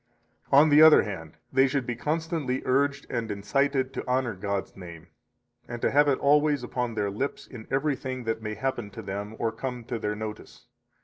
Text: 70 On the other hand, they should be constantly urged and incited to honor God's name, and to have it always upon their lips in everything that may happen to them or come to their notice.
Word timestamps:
70 0.45 0.57
On 0.59 0.69
the 0.69 0.81
other 0.81 1.03
hand, 1.03 1.37
they 1.53 1.67
should 1.67 1.85
be 1.85 1.95
constantly 1.95 2.63
urged 2.65 3.05
and 3.07 3.29
incited 3.29 3.93
to 3.93 4.03
honor 4.09 4.33
God's 4.33 4.75
name, 4.75 5.09
and 5.67 5.79
to 5.79 5.91
have 5.91 6.07
it 6.07 6.17
always 6.17 6.63
upon 6.63 6.95
their 6.95 7.11
lips 7.11 7.45
in 7.45 7.67
everything 7.69 8.23
that 8.23 8.41
may 8.41 8.55
happen 8.55 8.89
to 8.89 9.03
them 9.03 9.35
or 9.37 9.51
come 9.51 9.83
to 9.83 9.99
their 9.99 10.15
notice. 10.15 10.65